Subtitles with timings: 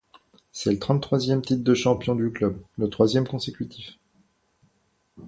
[0.51, 3.99] C’est le trente-troisième titre de champion du club, le troisième consécutif.